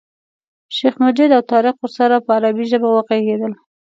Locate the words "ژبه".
2.71-2.87